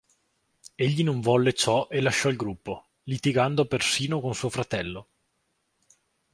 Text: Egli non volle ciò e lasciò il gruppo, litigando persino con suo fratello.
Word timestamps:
Egli 0.77 1.03
non 1.03 1.21
volle 1.21 1.53
ciò 1.53 1.87
e 1.87 2.01
lasciò 2.01 2.29
il 2.29 2.35
gruppo, 2.35 2.87
litigando 3.03 3.67
persino 3.67 4.19
con 4.19 4.33
suo 4.33 4.49
fratello. 4.49 5.07